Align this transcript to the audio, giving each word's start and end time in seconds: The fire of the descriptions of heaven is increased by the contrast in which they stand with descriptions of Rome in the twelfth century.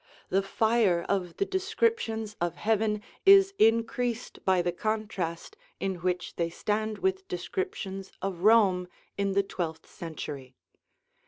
The 0.29 0.41
fire 0.41 1.05
of 1.07 1.37
the 1.37 1.45
descriptions 1.45 2.35
of 2.41 2.55
heaven 2.55 3.03
is 3.23 3.53
increased 3.59 4.43
by 4.43 4.63
the 4.63 4.71
contrast 4.71 5.55
in 5.79 5.97
which 5.97 6.37
they 6.37 6.49
stand 6.49 6.97
with 6.97 7.27
descriptions 7.27 8.11
of 8.19 8.39
Rome 8.39 8.87
in 9.15 9.33
the 9.33 9.43
twelfth 9.43 9.85
century. 9.85 10.55